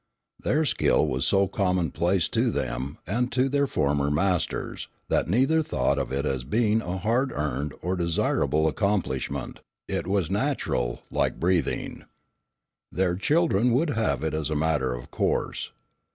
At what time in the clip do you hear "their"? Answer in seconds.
0.41-0.65, 3.47-3.67, 12.91-13.15